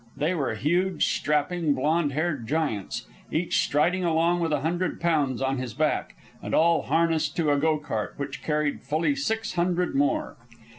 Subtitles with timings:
[0.17, 5.59] They were huge strapping blond haired giants, each striding along with a hundred pounds on
[5.59, 10.37] his back, and all harnessed to a go cart which carried fully six hundred more.